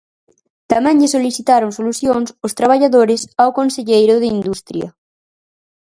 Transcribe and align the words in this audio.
Tamén 0.71 0.97
lle 0.99 1.13
solicitaron 1.15 1.75
solucións 1.77 2.27
os 2.45 2.55
traballadores 2.59 3.21
ao 3.41 3.55
conselleiro 3.59 4.15
de 4.21 4.27
Industria. 4.37 4.87